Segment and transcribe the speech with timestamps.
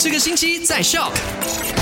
[0.00, 1.77] 这个星期在 Shock。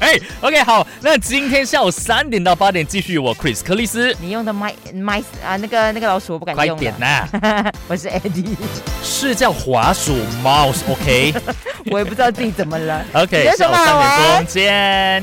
[0.01, 0.87] 哎，OK，好。
[1.01, 4.15] 那今天下午三点到八点继续我 Chris 克里斯。
[4.21, 6.77] 你用的麦麦啊，那个那个老鼠我不敢用。
[6.77, 7.27] 快点呐！
[7.89, 8.57] 我是 Eddie，
[9.03, 11.35] 是叫滑鼠 Mouse，OK。
[11.91, 13.05] 我也不知道自己怎么了。
[13.13, 15.23] OK，下午三点钟见。